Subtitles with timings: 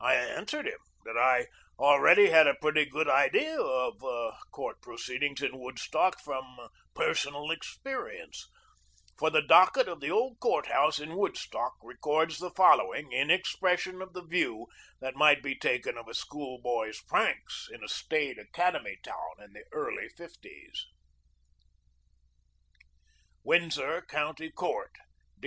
[0.00, 1.46] I answered him that I
[1.78, 4.00] already had a pretty good idea of
[4.50, 8.50] court pro ceedings in Woodstock from personal experience,
[9.16, 13.30] for the docket of the old court house in Woodstock re cords the following in
[13.30, 14.66] expression of the view
[15.00, 19.54] that might be taken of a school boy's pranks in a staid academy town in
[19.54, 20.84] the early fifties:
[23.42, 25.00] WINDSOR COUNTY COURT Dec.